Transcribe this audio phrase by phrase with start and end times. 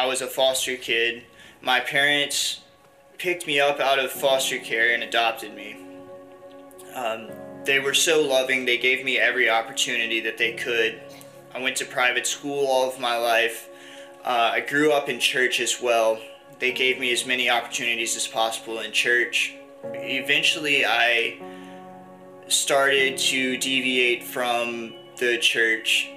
[0.00, 1.24] I was a foster kid.
[1.60, 2.60] My parents
[3.18, 5.76] picked me up out of foster care and adopted me.
[6.94, 7.28] Um,
[7.66, 10.98] they were so loving, they gave me every opportunity that they could.
[11.54, 13.68] I went to private school all of my life.
[14.24, 16.18] Uh, I grew up in church as well.
[16.60, 19.54] They gave me as many opportunities as possible in church.
[19.84, 21.42] Eventually, I
[22.48, 26.10] started to deviate from the church.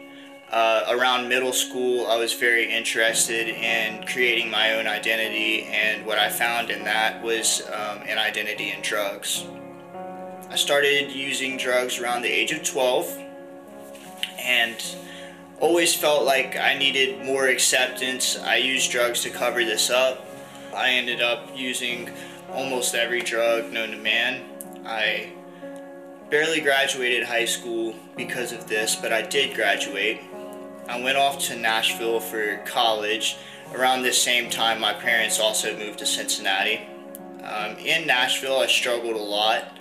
[0.52, 6.20] Uh, around middle school, I was very interested in creating my own identity, and what
[6.20, 9.46] I found in that was um, an identity in drugs.
[10.50, 13.20] I started using drugs around the age of 12
[14.40, 14.76] and
[15.60, 18.38] always felt like I needed more acceptance.
[18.38, 20.28] I used drugs to cover this up.
[20.76, 22.12] I ended up using
[22.52, 24.44] almost every drug known to man.
[24.86, 25.32] I
[26.30, 30.22] barely graduated high school because of this, but I did graduate.
[30.88, 33.38] I went off to Nashville for college.
[33.74, 36.82] Around this same time, my parents also moved to Cincinnati.
[37.44, 39.78] Um, in Nashville, I struggled a lot.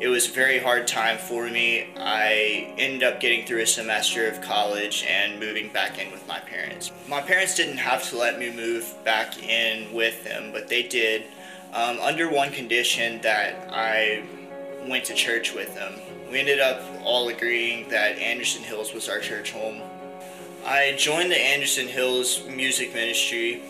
[0.00, 1.92] It was a very hard time for me.
[1.98, 6.38] I ended up getting through a semester of college and moving back in with my
[6.38, 6.90] parents.
[7.06, 11.24] My parents didn't have to let me move back in with them, but they did
[11.74, 14.24] um, under one condition that I
[14.88, 15.94] went to church with them.
[16.30, 19.82] We ended up all agreeing that Anderson Hills was our church home.
[20.64, 23.62] I joined the Anderson Hills music ministry.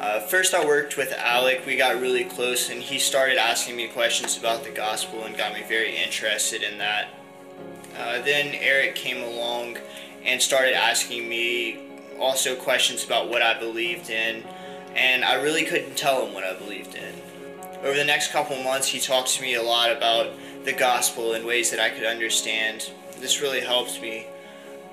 [0.00, 1.64] Uh, first, I worked with Alec.
[1.66, 5.54] We got really close, and he started asking me questions about the gospel and got
[5.54, 7.08] me very interested in that.
[7.96, 9.78] Uh, then Eric came along
[10.24, 11.78] and started asking me
[12.18, 14.42] also questions about what I believed in,
[14.96, 17.14] and I really couldn't tell him what I believed in.
[17.84, 20.32] Over the next couple months, he talked to me a lot about
[20.64, 22.90] the gospel in ways that I could understand.
[23.18, 24.26] This really helped me.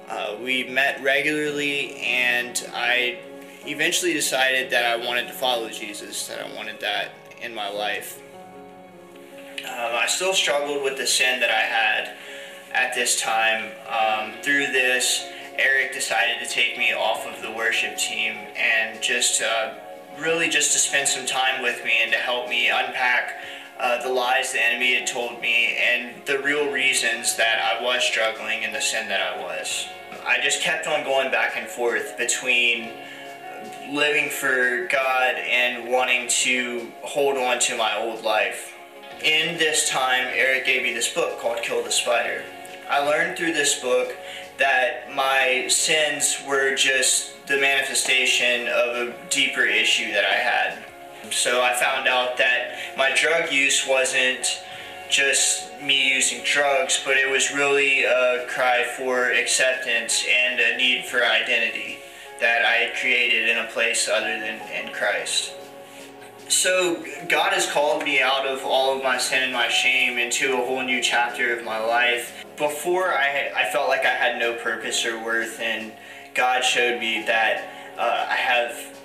[0.09, 3.19] Uh, we met regularly, and I
[3.67, 8.19] eventually decided that I wanted to follow Jesus, that I wanted that in my life.
[9.59, 12.15] Um, I still struggled with the sin that I had
[12.73, 13.71] at this time.
[13.87, 15.27] Um, through this,
[15.58, 19.76] Eric decided to take me off of the worship team and just uh,
[20.17, 23.43] really just to spend some time with me and to help me unpack
[23.80, 28.03] uh, the lies the enemy had told me and the real reasons that I was
[28.03, 29.87] struggling and the sin that I was.
[30.29, 32.91] I just kept on going back and forth between
[33.89, 38.75] living for God and wanting to hold on to my old life.
[39.23, 42.43] In this time, Eric gave me this book called Kill the Spider.
[42.87, 44.15] I learned through this book
[44.59, 51.33] that my sins were just the manifestation of a deeper issue that I had.
[51.33, 54.61] So I found out that my drug use wasn't
[55.09, 61.05] just me using drugs, but it was really a cry for acceptance and a need
[61.05, 61.99] for identity
[62.39, 65.53] that I created in a place other than in Christ.
[66.47, 70.53] So God has called me out of all of my sin and my shame into
[70.53, 72.43] a whole new chapter of my life.
[72.57, 75.91] Before I, I felt like I had no purpose or worth, and
[76.33, 78.97] God showed me that uh, I have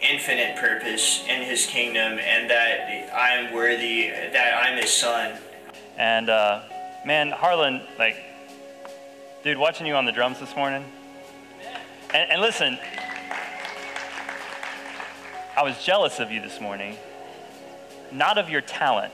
[0.00, 5.38] infinite purpose in His kingdom, and that I am worthy, that I'm His son.
[5.96, 6.62] And uh,
[7.04, 8.16] man, Harlan, like,
[9.44, 10.84] dude, watching you on the drums this morning,
[12.14, 12.78] and, and listen,
[15.56, 16.96] I was jealous of you this morning,
[18.10, 19.12] not of your talent,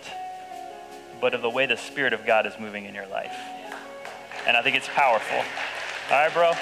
[1.20, 3.36] but of the way the Spirit of God is moving in your life.
[4.46, 5.38] And I think it's powerful.
[6.10, 6.52] All right, bro?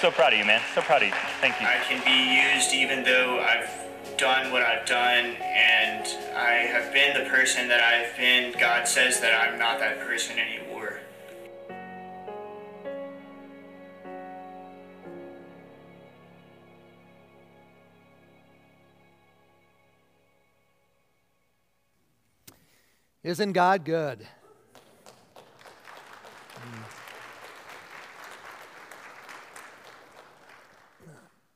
[0.00, 0.60] So proud of you, man.
[0.74, 1.14] So proud of you.
[1.40, 1.66] Thank you.
[1.66, 3.81] I can be used even though I've
[4.22, 6.06] done what I've done and
[6.36, 8.54] I have been the person that I've been.
[8.56, 11.00] God says that I'm not that person anymore.
[23.24, 24.28] Isn't God good?
[26.54, 26.82] Hmm.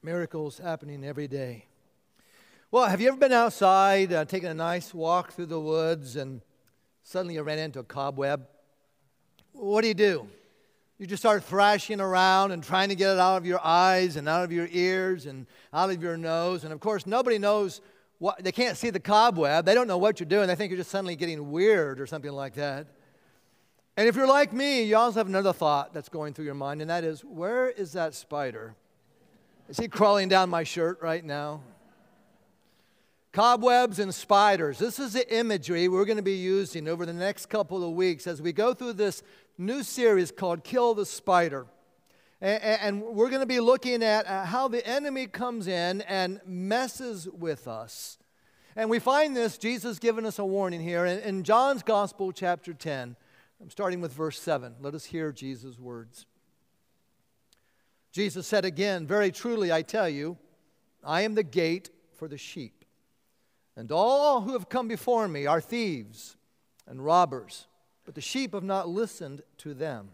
[0.02, 1.66] Miracles happening every day.
[2.72, 6.40] Well, have you ever been outside uh, taking a nice walk through the woods and
[7.04, 8.44] suddenly you ran into a cobweb?
[9.52, 10.26] What do you do?
[10.98, 14.28] You just start thrashing around and trying to get it out of your eyes and
[14.28, 16.64] out of your ears and out of your nose.
[16.64, 17.80] And of course, nobody knows
[18.18, 19.64] what, they can't see the cobweb.
[19.64, 20.48] They don't know what you're doing.
[20.48, 22.88] They think you're just suddenly getting weird or something like that.
[23.96, 26.80] And if you're like me, you also have another thought that's going through your mind,
[26.80, 28.74] and that is, where is that spider?
[29.68, 31.60] Is he crawling down my shirt right now?
[33.36, 34.78] Cobwebs and spiders.
[34.78, 38.26] This is the imagery we're going to be using over the next couple of weeks
[38.26, 39.22] as we go through this
[39.58, 41.66] new series called Kill the Spider.
[42.40, 47.28] And we're going to be looking at uh, how the enemy comes in and messes
[47.28, 48.16] with us.
[48.74, 53.16] And we find this, Jesus giving us a warning here in John's Gospel, chapter 10.
[53.60, 54.76] I'm starting with verse 7.
[54.80, 56.24] Let us hear Jesus' words.
[58.12, 60.38] Jesus said again, Very truly, I tell you,
[61.04, 62.85] I am the gate for the sheep.
[63.76, 66.36] And all who have come before me are thieves
[66.86, 67.66] and robbers,
[68.04, 70.08] but the sheep have not listened to them.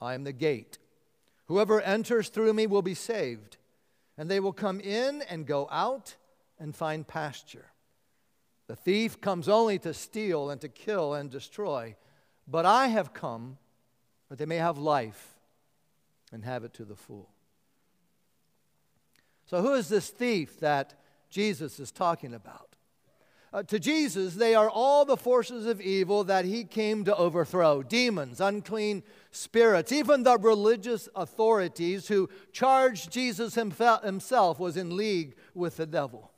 [0.00, 0.78] I am the gate.
[1.46, 3.56] Whoever enters through me will be saved,
[4.16, 6.14] and they will come in and go out
[6.58, 7.72] and find pasture.
[8.68, 11.96] The thief comes only to steal and to kill and destroy,
[12.46, 13.58] but I have come
[14.28, 15.38] that they may have life
[16.32, 17.30] and have it to the full.
[19.46, 20.94] So, who is this thief that
[21.30, 22.67] Jesus is talking about?
[23.50, 27.82] Uh, to Jesus, they are all the forces of evil that he came to overthrow
[27.82, 35.78] demons, unclean spirits, even the religious authorities who charged Jesus himself was in league with
[35.78, 36.30] the devil.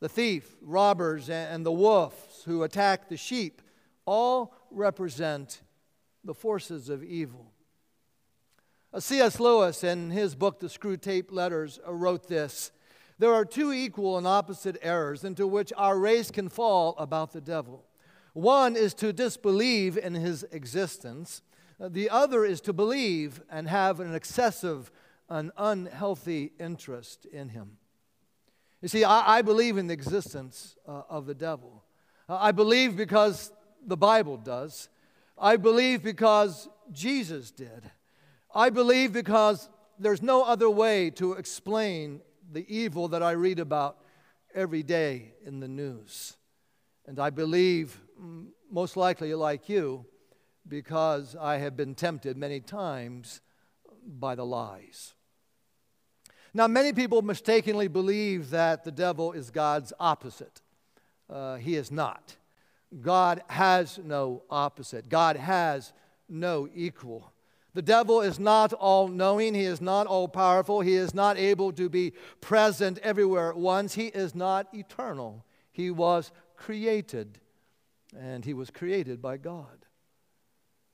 [0.00, 3.62] The thief, robbers, and the wolves who attack the sheep
[4.04, 5.62] all represent
[6.22, 7.52] the forces of evil.
[8.92, 9.40] Uh, C.S.
[9.40, 12.72] Lewis, in his book, The Screwtape Letters, uh, wrote this
[13.18, 17.40] there are two equal and opposite errors into which our race can fall about the
[17.40, 17.84] devil.
[18.34, 21.42] One is to disbelieve in his existence,
[21.80, 24.90] the other is to believe and have an excessive,
[25.28, 27.78] an unhealthy interest in him.
[28.82, 31.82] You see, I, I believe in the existence uh, of the devil.
[32.28, 33.52] Uh, I believe because
[33.86, 34.88] the Bible does.
[35.38, 37.90] I believe because Jesus did.
[38.54, 39.68] I believe because
[39.98, 43.98] there's no other way to explain the evil that I read about
[44.54, 46.36] every day in the news.
[47.06, 48.00] And I believe,
[48.70, 50.06] most likely like you,
[50.66, 53.40] because I have been tempted many times
[54.06, 55.14] by the lies.
[56.52, 60.62] Now, many people mistakenly believe that the devil is God's opposite.
[61.28, 62.36] Uh, he is not.
[63.00, 65.92] God has no opposite, God has
[66.28, 67.32] no equal.
[67.76, 71.72] The devil is not all knowing, he is not all powerful, he is not able
[71.72, 75.44] to be present everywhere at once, he is not eternal.
[75.72, 77.38] He was created,
[78.18, 79.84] and he was created by God.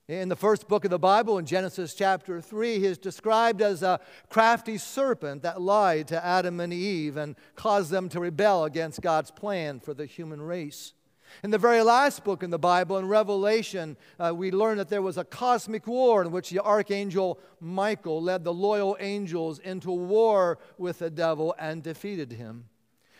[0.09, 3.85] In the first book of the Bible, in Genesis chapter 3, he is described as
[3.85, 9.01] a crafty serpent that lied to Adam and Eve and caused them to rebel against
[9.01, 10.95] God's plan for the human race.
[11.43, 15.03] In the very last book in the Bible, in Revelation, uh, we learn that there
[15.03, 20.59] was a cosmic war in which the archangel Michael led the loyal angels into war
[20.79, 22.67] with the devil and defeated him.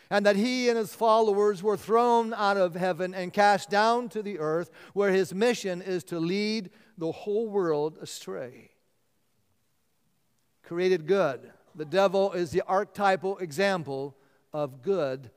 [0.09, 4.21] And that he and his followers were thrown out of heaven and cast down to
[4.21, 8.71] the earth, where his mission is to lead the whole world astray.
[10.61, 11.51] Created good.
[11.75, 14.15] The devil is the archetypal example
[14.53, 15.31] of good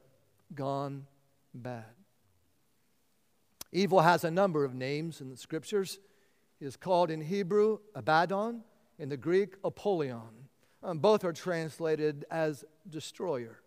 [0.54, 1.06] gone
[1.54, 1.95] bad.
[3.72, 5.98] Evil has a number of names in the scriptures.
[6.60, 8.62] It is called in Hebrew Abaddon,
[8.98, 10.48] in the Greek Apollyon.
[10.82, 13.60] Um, both are translated as destroyer.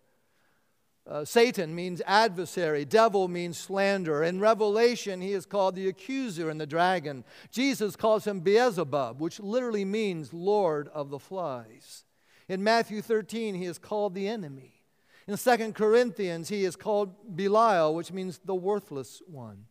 [1.06, 2.84] Uh, Satan means adversary.
[2.84, 4.22] Devil means slander.
[4.22, 7.24] In Revelation, he is called the accuser and the dragon.
[7.50, 12.04] Jesus calls him Beelzebub, which literally means Lord of the flies.
[12.48, 14.82] In Matthew 13, he is called the enemy.
[15.26, 19.66] In 2 Corinthians, he is called Belial, which means the worthless one.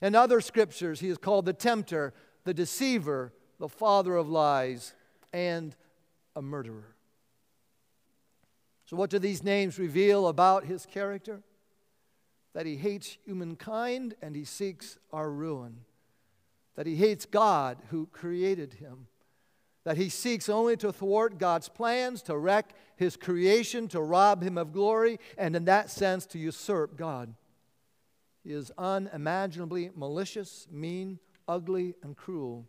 [0.00, 2.12] In other scriptures, he is called the tempter,
[2.44, 4.94] the deceiver, the father of lies,
[5.32, 5.74] and
[6.36, 6.94] a murderer.
[8.86, 11.42] So, what do these names reveal about his character?
[12.52, 15.80] That he hates humankind and he seeks our ruin.
[16.76, 19.06] That he hates God who created him.
[19.84, 24.56] That he seeks only to thwart God's plans, to wreck his creation, to rob him
[24.56, 27.34] of glory, and in that sense to usurp God.
[28.44, 32.66] Is unimaginably malicious, mean, ugly, and cruel.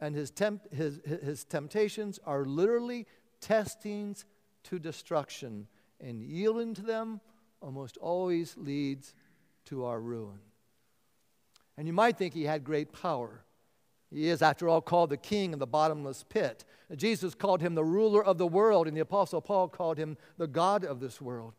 [0.00, 3.06] And his, temp- his, his temptations are literally
[3.40, 4.26] testings
[4.64, 5.66] to destruction,
[5.98, 7.20] and yielding to them
[7.62, 9.14] almost always leads
[9.64, 10.38] to our ruin.
[11.76, 13.44] And you might think he had great power.
[14.10, 16.64] He is, after all, called the king of the bottomless pit.
[16.96, 20.46] Jesus called him the ruler of the world, and the Apostle Paul called him the
[20.46, 21.54] God of this world.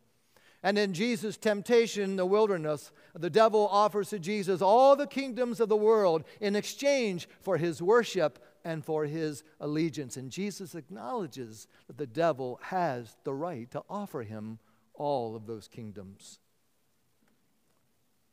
[0.62, 5.60] And in Jesus' temptation in the wilderness, the devil offers to Jesus all the kingdoms
[5.60, 10.18] of the world in exchange for his worship and for his allegiance.
[10.18, 14.60] And Jesus acknowledges that the devil has the right to offer him
[14.94, 16.40] all of those kingdoms.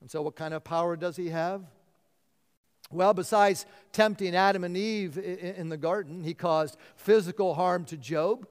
[0.00, 1.62] And so, what kind of power does he have?
[2.90, 8.47] Well, besides tempting Adam and Eve in the garden, he caused physical harm to Job.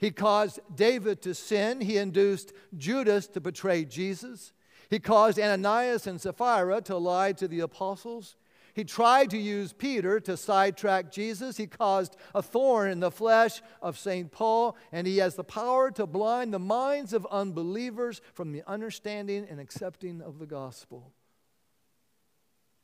[0.00, 1.82] He caused David to sin.
[1.82, 4.52] He induced Judas to betray Jesus.
[4.88, 8.36] He caused Ananias and Sapphira to lie to the apostles.
[8.72, 11.58] He tried to use Peter to sidetrack Jesus.
[11.58, 14.32] He caused a thorn in the flesh of St.
[14.32, 19.46] Paul, and he has the power to blind the minds of unbelievers from the understanding
[19.50, 21.12] and accepting of the gospel.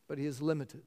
[0.06, 0.82] But he is limited.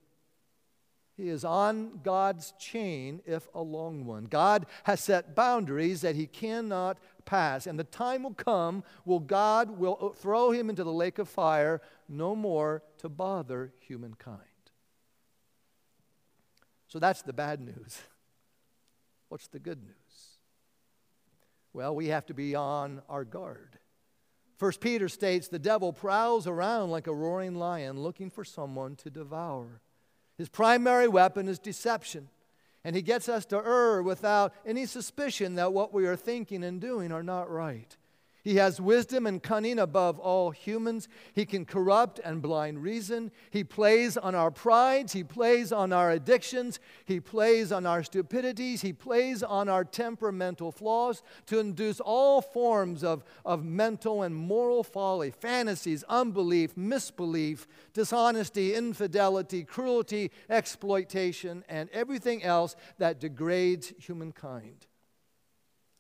[1.20, 4.24] He is on God's chain, if a long one.
[4.24, 7.68] God has set boundaries that he cannot pass.
[7.68, 11.82] And the time will come will God will throw him into the lake of fire
[12.08, 14.40] no more to bother humankind.
[16.88, 18.00] So that's the bad news.
[19.28, 20.38] What's the good news?
[21.74, 23.78] Well, we have to be on our guard.
[24.56, 29.10] First Peter states the devil prowls around like a roaring lion looking for someone to
[29.10, 29.82] devour.
[30.40, 32.30] His primary weapon is deception.
[32.86, 36.80] And he gets us to err without any suspicion that what we are thinking and
[36.80, 37.98] doing are not right.
[38.50, 41.08] He has wisdom and cunning above all humans.
[41.36, 43.30] He can corrupt and blind reason.
[43.52, 45.14] He plays on our prides.
[45.14, 46.80] He plays on our addictions.
[47.06, 48.82] He plays on our stupidities.
[48.82, 54.84] He plays on our temperamental flaws to induce all forms of, of mental and moral
[54.84, 64.88] folly, fantasies, unbelief, misbelief, dishonesty, infidelity, cruelty, exploitation, and everything else that degrades humankind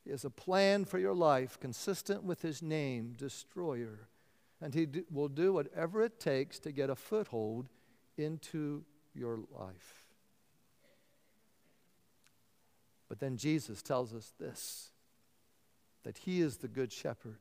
[0.09, 4.07] is a plan for your life consistent with his name, Destroyer.
[4.61, 7.69] And he will do whatever it takes to get a foothold
[8.17, 10.05] into your life.
[13.07, 14.91] But then Jesus tells us this
[16.03, 17.39] that he is the good shepherd.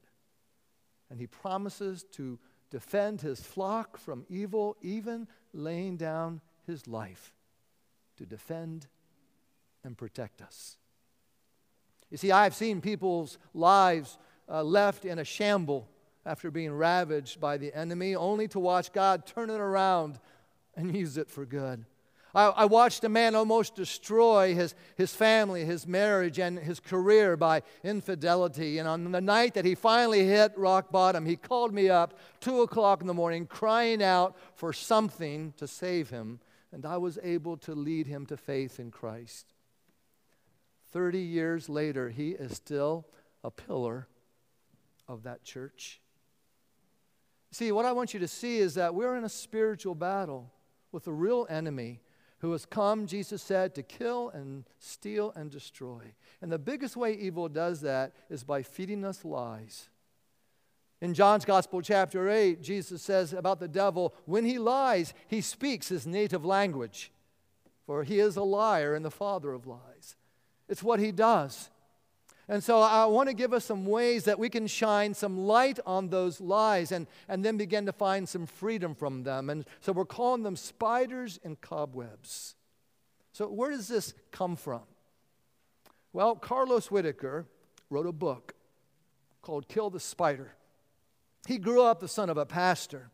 [1.11, 2.39] And he promises to
[2.71, 7.35] defend his flock from evil, even laying down his life
[8.17, 8.89] to defend
[9.85, 10.77] and protect us.
[12.11, 15.88] You see, I've seen people's lives uh, left in a shamble
[16.25, 20.19] after being ravaged by the enemy, only to watch God turn it around
[20.77, 21.85] and use it for good.
[22.35, 27.38] I, I, watched a man almost destroy his, his family, his marriage, and his career
[27.38, 28.79] by infidelity.
[28.79, 32.61] And on the night that he finally hit rock bottom, he called me up, 2
[32.61, 36.41] o'clock in the morning, crying out for something to save him.
[36.71, 39.55] And I was able to lead him to faith in Christ.
[40.92, 43.07] 30 years later, he is still
[43.45, 44.09] a pillar
[45.07, 46.00] of that church.
[47.50, 50.52] See, what I want you to see is that we're in a spiritual battle
[50.92, 52.00] with a real enemy
[52.40, 56.02] who has come, Jesus said, to kill and steal and destroy.
[56.40, 59.88] And the biggest way evil does that is by feeding us lies.
[61.00, 65.88] In John's Gospel, chapter 8, Jesus says about the devil, when he lies, he speaks
[65.88, 67.12] his native language,
[67.87, 70.16] for he is a liar and the father of lies.
[70.69, 71.71] It's what he does.
[72.51, 75.79] And so I want to give us some ways that we can shine some light
[75.85, 79.51] on those lies and, and then begin to find some freedom from them.
[79.51, 82.55] And so we're calling them spiders and cobwebs.
[83.33, 84.81] So, where does this come from?
[86.15, 87.47] Well, Carlos Whitaker
[87.91, 88.55] wrote a book
[89.43, 90.55] called Kill the Spider.
[91.47, 93.11] He grew up the son of a pastor.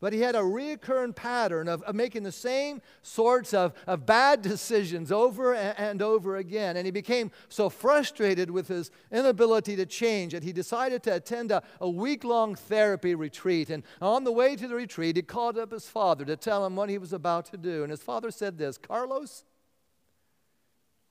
[0.00, 4.42] But he had a recurrent pattern of, of making the same sorts of, of bad
[4.42, 6.76] decisions over and, and over again.
[6.76, 11.50] And he became so frustrated with his inability to change that he decided to attend
[11.50, 13.70] a, a week long therapy retreat.
[13.70, 16.76] And on the way to the retreat, he called up his father to tell him
[16.76, 17.82] what he was about to do.
[17.82, 19.42] And his father said this Carlos,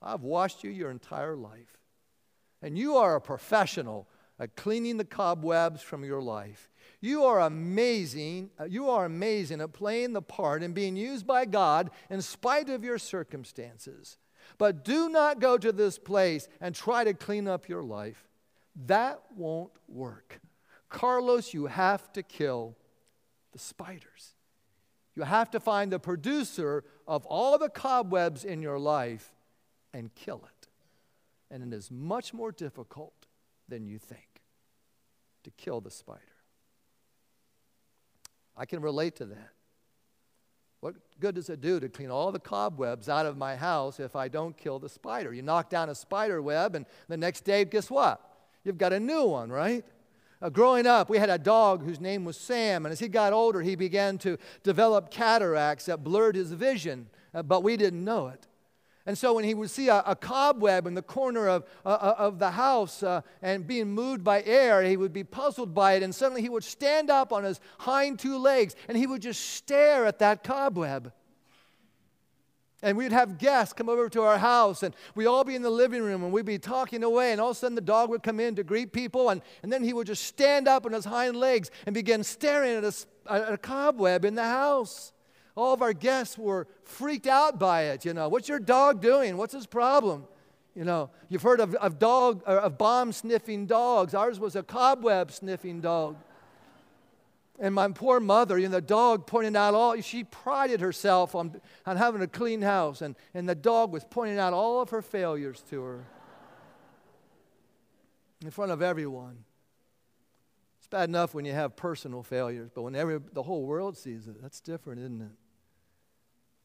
[0.00, 1.76] I've watched you your entire life,
[2.62, 4.08] and you are a professional
[4.46, 6.70] cleaning the cobwebs from your life.
[7.00, 8.50] You are amazing.
[8.58, 12.68] Uh, you are amazing at playing the part and being used by God in spite
[12.68, 14.18] of your circumstances.
[14.56, 18.28] But do not go to this place and try to clean up your life.
[18.86, 20.40] That won't work.
[20.88, 22.76] Carlos, you have to kill
[23.52, 24.34] the spiders.
[25.14, 29.34] You have to find the producer of all the cobwebs in your life
[29.92, 30.68] and kill it.
[31.50, 33.26] And it is much more difficult
[33.68, 34.27] than you think
[35.48, 36.20] to kill the spider.
[38.56, 39.50] I can relate to that.
[40.80, 44.14] What good does it do to clean all the cobwebs out of my house if
[44.14, 45.32] I don't kill the spider?
[45.32, 48.20] You knock down a spider web, and the next day, guess what?
[48.64, 49.84] You've got a new one, right?
[50.40, 53.32] Uh, growing up, we had a dog whose name was Sam, and as he got
[53.32, 58.28] older, he began to develop cataracts that blurred his vision, uh, but we didn't know
[58.28, 58.46] it.
[59.08, 62.14] And so when he would see a, a cobweb in the corner of, uh, uh,
[62.18, 66.02] of the house uh, and being moved by air, he would be puzzled by it.
[66.02, 69.40] And suddenly he would stand up on his hind two legs and he would just
[69.40, 71.10] stare at that cobweb.
[72.82, 75.70] And we'd have guests come over to our house, and we'd all be in the
[75.70, 78.22] living room, and we'd be talking away, and all of a sudden the dog would
[78.22, 81.04] come in to greet people, and, and then he would just stand up on his
[81.04, 82.94] hind legs and begin staring at a,
[83.28, 85.12] at a cobweb in the house.
[85.58, 88.28] All of our guests were freaked out by it, you know.
[88.28, 89.36] What's your dog doing?
[89.36, 90.24] What's his problem?
[90.76, 94.14] You know, you've heard of, of dog, uh, of bomb sniffing dogs.
[94.14, 96.14] Ours was a cobweb sniffing dog.
[97.58, 101.60] And my poor mother, you know, the dog pointed out all, she prided herself on,
[101.84, 105.02] on having a clean house, and, and the dog was pointing out all of her
[105.02, 106.04] failures to her
[108.44, 109.38] in front of everyone.
[110.78, 114.28] It's bad enough when you have personal failures, but when every, the whole world sees
[114.28, 115.47] it, that's different, isn't it?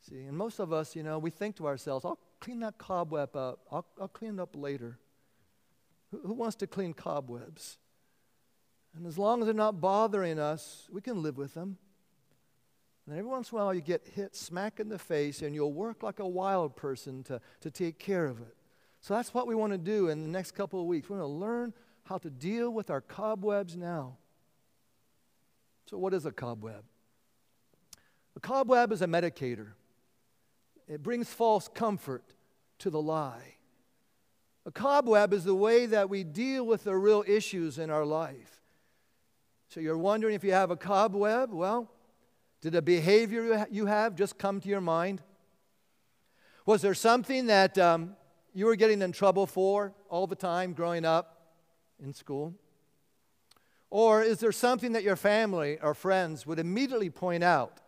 [0.09, 3.35] See, and most of us, you know, we think to ourselves, I'll clean that cobweb
[3.35, 4.99] up, I'll, I'll clean it up later.
[6.11, 7.77] Who, who wants to clean cobwebs?
[8.95, 11.77] And as long as they're not bothering us, we can live with them.
[13.07, 15.73] And every once in a while, you get hit smack in the face, and you'll
[15.73, 18.55] work like a wild person to, to take care of it.
[19.01, 21.09] So that's what we want to do in the next couple of weeks.
[21.09, 24.17] We want to learn how to deal with our cobwebs now.
[25.89, 26.83] So, what is a cobweb?
[28.35, 29.71] A cobweb is a medicator,
[30.93, 32.23] it brings false comfort
[32.79, 33.55] to the lie.
[34.65, 38.61] A cobweb is the way that we deal with the real issues in our life.
[39.69, 41.51] So you're wondering if you have a cobweb?
[41.51, 41.89] Well,
[42.61, 45.21] did a behavior you have just come to your mind?
[46.65, 48.15] Was there something that um,
[48.53, 51.55] you were getting in trouble for all the time growing up
[52.01, 52.53] in school?
[53.89, 57.79] Or is there something that your family or friends would immediately point out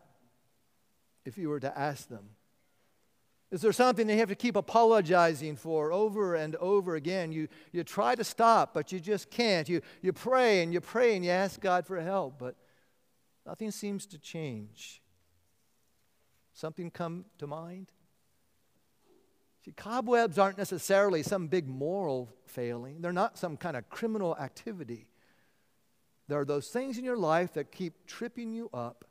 [1.23, 2.29] if you were to ask them?
[3.51, 7.31] Is there something you have to keep apologizing for over and over again?
[7.31, 9.69] You, you try to stop, but you just can't.
[9.69, 12.55] You, you pray and you pray and you ask God for help, but
[13.45, 15.01] nothing seems to change.
[16.53, 17.91] Something come to mind?
[19.63, 25.07] See, cobwebs aren't necessarily some big moral failing, they're not some kind of criminal activity.
[26.27, 29.05] There are those things in your life that keep tripping you up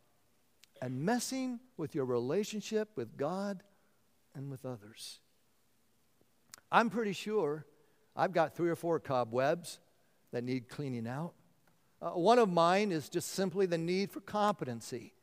[0.83, 3.63] and messing with your relationship with God
[4.35, 5.21] and with others.
[6.71, 7.65] I'm pretty sure
[8.17, 9.79] I've got three or four cobwebs
[10.33, 11.35] that need cleaning out.
[12.03, 15.15] Uh, one of mine is just simply the need for competency.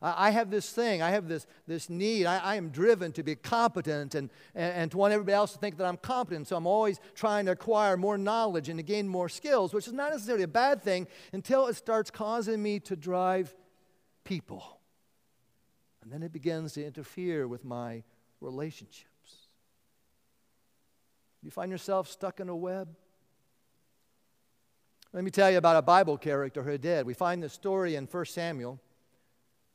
[0.00, 2.24] I have this thing, I have this, this need.
[2.26, 5.58] I, I am driven to be competent and, and, and, to want everybody else to
[5.58, 6.46] think that I'm competent.
[6.46, 9.92] So I'm always trying to acquire more knowledge and to gain more skills, which is
[9.92, 13.52] not necessarily a bad thing until it starts causing me to drive
[14.22, 14.78] people.
[16.00, 18.04] And then it begins to interfere with my
[18.40, 19.08] relationships.
[21.42, 22.88] You find yourself stuck in a web?
[25.12, 27.06] Let me tell you about a Bible character who did.
[27.06, 28.80] We find this story in 1 Samuel,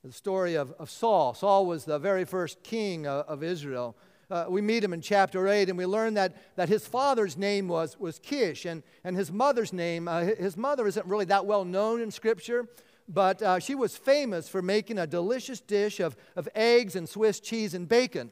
[0.04, 1.34] the story of, of Saul.
[1.34, 3.95] Saul was the very first king of, of Israel.
[4.30, 7.67] Uh, we meet him in chapter 8, and we learn that, that his father's name
[7.67, 11.65] was, was Kish, and, and his mother's name, uh, his mother isn't really that well
[11.65, 12.67] known in Scripture
[13.08, 17.39] but uh, she was famous for making a delicious dish of, of eggs and Swiss
[17.39, 18.32] cheese and bacon.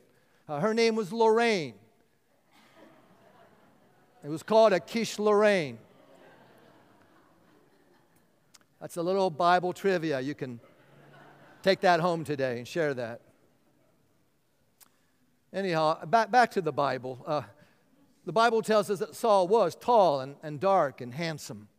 [0.52, 1.76] Uh, her name was Lorraine.
[4.22, 5.78] It was called a quiche Lorraine.
[8.82, 10.20] That's a little Bible trivia.
[10.20, 10.60] You can
[11.64, 13.22] take that home today and share that.
[15.54, 17.24] Anyhow, back, back to the Bible.
[17.26, 17.44] Uh,
[18.26, 21.70] the Bible tells us that Saul was tall and, and dark and handsome.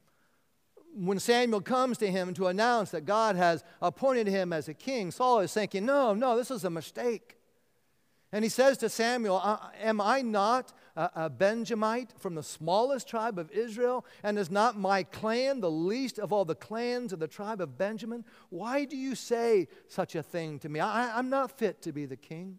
[0.95, 5.11] When Samuel comes to him to announce that God has appointed him as a king,
[5.11, 7.37] Saul is thinking, No, no, this is a mistake.
[8.33, 13.39] And he says to Samuel, uh, Am I not a, Benjamite from the smallest tribe
[13.39, 14.07] of Israel?
[14.23, 17.77] And is not my clan the least of all the clans of the tribe of
[17.77, 18.25] Benjamin?
[18.49, 20.81] Why do you say such a thing to me?
[20.81, 22.59] I, I'm not fit to be the king.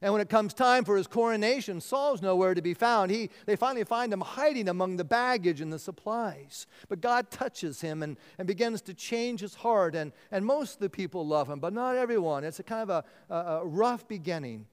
[0.00, 3.10] And when it comes time for his coronation, Saul's nowhere to be found.
[3.10, 6.68] He, they finally find him hiding among the baggage and the supplies.
[6.88, 9.96] But God touches him and, and begins to change his heart.
[9.96, 12.44] And, and most of the people love him, but not everyone.
[12.44, 14.66] It's a kind of a, a, a rough beginning.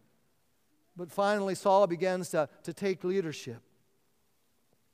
[0.95, 3.61] But finally, Saul begins to, to take leadership,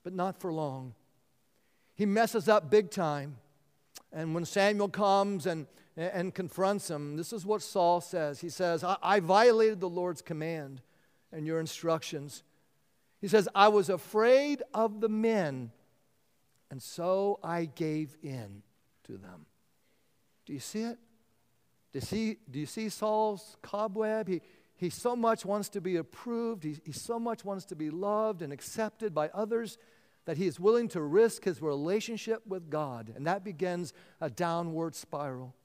[0.01, 0.95] but not for long.
[1.93, 3.35] He messes up big time.
[4.13, 8.39] And when Samuel comes and and confronts him, this is what Saul says.
[8.39, 10.81] He says, I, I violated the Lord's command
[11.31, 12.43] and your instructions.
[13.19, 15.71] He says, I was afraid of the men,
[16.69, 18.63] and so I gave in
[19.03, 19.45] to them.
[20.45, 20.97] Do you see it?
[21.91, 24.27] Do you see, do you see Saul's cobweb?
[24.27, 24.41] He,
[24.75, 28.41] he so much wants to be approved, he, he so much wants to be loved
[28.41, 29.77] and accepted by others
[30.25, 34.95] that he is willing to risk his relationship with God, and that begins a downward
[34.95, 35.55] spiral.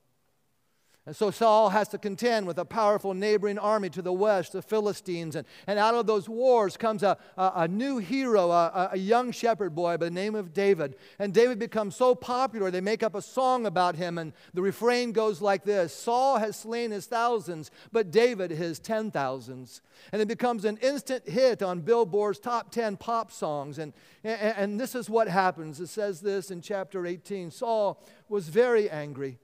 [1.06, 4.60] And so Saul has to contend with a powerful neighboring army to the west, the
[4.60, 5.36] Philistines.
[5.36, 9.30] And, and out of those wars comes a, a, a new hero, a, a young
[9.30, 10.96] shepherd boy by the name of David.
[11.20, 14.18] And David becomes so popular, they make up a song about him.
[14.18, 19.12] And the refrain goes like this Saul has slain his thousands, but David his ten
[19.12, 19.82] thousands.
[20.10, 23.78] And it becomes an instant hit on Billboard's top 10 pop songs.
[23.78, 23.92] And,
[24.24, 25.78] and, and this is what happens.
[25.78, 29.38] It says this in chapter 18 Saul was very angry.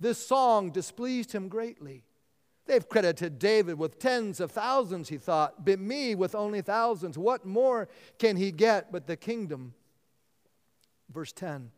[0.00, 2.04] This song displeased him greatly.
[2.66, 7.18] They've credited David with tens of thousands, he thought, but me with only thousands.
[7.18, 9.74] What more can he get but the kingdom?
[11.12, 11.70] Verse 10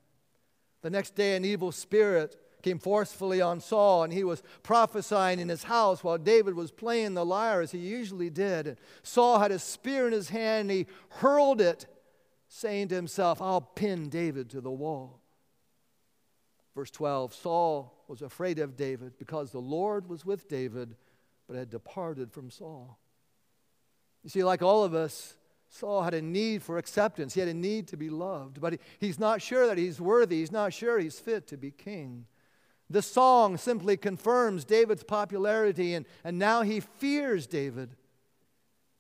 [0.83, 5.49] The next day, an evil spirit came forcefully on Saul, and he was prophesying in
[5.49, 8.67] his house while David was playing the lyre as he usually did.
[8.69, 11.87] And Saul had a spear in his hand, and he hurled it,
[12.49, 15.21] saying to himself, I'll pin David to the wall.
[16.75, 20.97] Verse 12 Saul was afraid of David because the Lord was with David,
[21.49, 22.99] but had departed from Saul.
[24.23, 25.35] You see, like all of us,
[25.71, 27.33] Saul had a need for acceptance.
[27.33, 30.41] He had a need to be loved, but he's not sure that he's worthy.
[30.41, 32.27] He's not sure he's fit to be king.
[32.91, 37.97] The song simply confirms David's popularity, and, and now he fears David.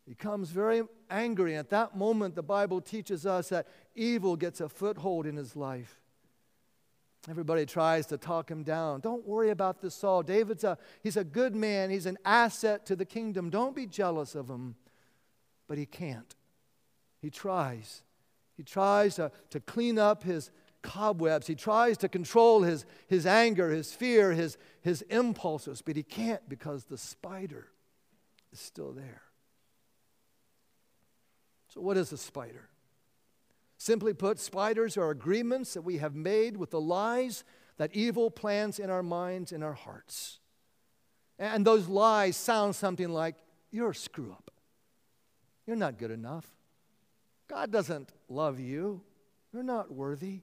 [0.06, 1.54] He becomes very angry.
[1.54, 6.01] At that moment, the Bible teaches us that evil gets a foothold in his life.
[7.30, 9.00] Everybody tries to talk him down.
[9.00, 10.22] Don't worry about this Saul.
[10.22, 11.90] David's a he's a good man.
[11.90, 13.48] He's an asset to the kingdom.
[13.48, 14.74] Don't be jealous of him.
[15.68, 16.34] But he can't.
[17.20, 18.02] He tries.
[18.56, 20.50] He tries to, to clean up his
[20.82, 21.46] cobwebs.
[21.46, 26.46] He tries to control his, his anger, his fear, his, his impulses, but he can't
[26.48, 27.68] because the spider
[28.52, 29.22] is still there.
[31.68, 32.68] So, what is a spider?
[33.82, 37.42] Simply put, spiders are agreements that we have made with the lies
[37.78, 40.38] that evil plans in our minds and our hearts.
[41.36, 43.34] And those lies sound something like,
[43.72, 44.52] You're a screw up.
[45.66, 46.46] You're not good enough.
[47.48, 49.00] God doesn't love you.
[49.52, 50.42] You're not worthy.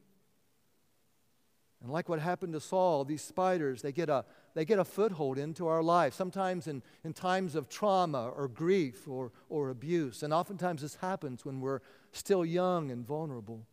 [1.82, 5.38] And like what happened to Saul, these spiders, they get a, they get a foothold
[5.38, 10.24] into our life, sometimes in, in times of trauma or grief or, or abuse.
[10.24, 11.82] And oftentimes this happens when we're
[12.12, 13.68] still young and vulnerable.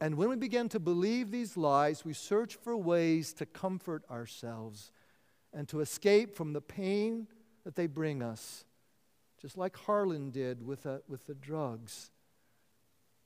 [0.00, 4.90] And when we begin to believe these lies, we search for ways to comfort ourselves
[5.52, 7.28] and to escape from the pain
[7.64, 8.64] that they bring us,
[9.40, 12.10] just like Harlan did with, a, with the drugs.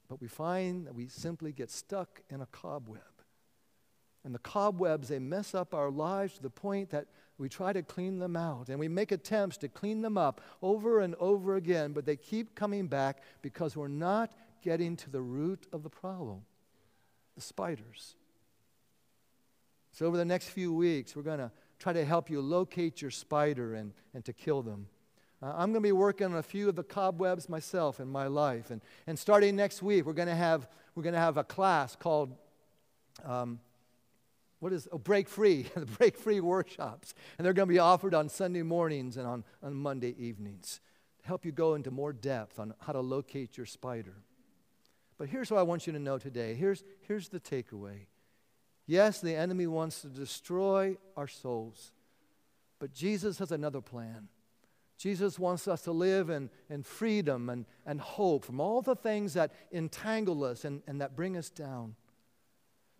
[0.08, 3.02] But we find that we simply get stuck in a cobweb.
[4.24, 7.06] And the cobwebs, they mess up our lives to the point that
[7.38, 8.68] we try to clean them out.
[8.68, 12.54] And we make attempts to clean them up over and over again, but they keep
[12.54, 16.42] coming back because we're not getting to the root of the problem
[17.36, 18.16] the spiders.
[19.92, 23.12] So, over the next few weeks, we're going to try to help you locate your
[23.12, 24.88] spider and, and to kill them.
[25.40, 28.26] Uh, I'm going to be working on a few of the cobwebs myself in my
[28.26, 28.70] life.
[28.70, 31.94] And, and starting next week, we're going to have, we're going to have a class
[31.94, 32.34] called
[33.24, 33.60] um,
[34.60, 37.14] what is oh, break free the break free workshops.
[37.36, 40.80] And they're going to be offered on sunday mornings and on, on monday evenings
[41.20, 44.14] to help you go into more depth on how to locate your spider.
[45.16, 46.54] But here's what i want you to know today.
[46.54, 48.06] Here's, here's the takeaway.
[48.86, 51.92] Yes the enemy wants to destroy our souls
[52.78, 54.28] but jesus has another plan.
[54.98, 59.34] Jesus wants us to live in, in freedom and, and hope from all the things
[59.34, 61.94] that entangle us and, and that bring us down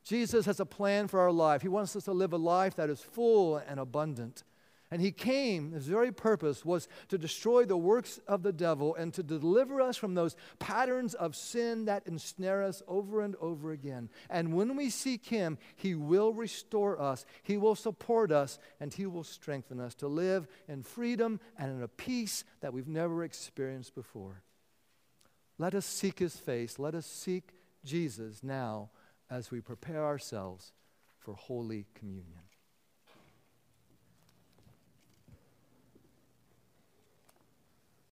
[0.09, 1.61] Jesus has a plan for our life.
[1.61, 4.43] He wants us to live a life that is full and abundant.
[4.91, 9.13] And he came, his very purpose was to destroy the works of the devil and
[9.13, 14.09] to deliver us from those patterns of sin that ensnare us over and over again.
[14.31, 19.05] And when we seek him, he will restore us, he will support us, and he
[19.05, 23.95] will strengthen us to live in freedom and in a peace that we've never experienced
[23.95, 24.43] before.
[25.59, 26.79] Let us seek his face.
[26.79, 27.53] Let us seek
[27.85, 28.89] Jesus now
[29.31, 30.73] as we prepare ourselves
[31.19, 32.48] for Holy Communion.